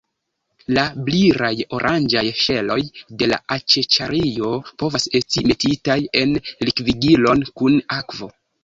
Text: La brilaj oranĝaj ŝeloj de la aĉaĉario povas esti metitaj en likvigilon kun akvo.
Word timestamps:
La 0.77 0.85
brilaj 1.09 1.51
oranĝaj 1.79 2.23
ŝeloj 2.45 2.79
de 3.21 3.29
la 3.33 3.39
aĉaĉario 3.59 4.53
povas 4.83 5.09
esti 5.21 5.45
metitaj 5.53 6.01
en 6.25 6.37
likvigilon 6.69 7.51
kun 7.61 7.81
akvo. 8.03 8.37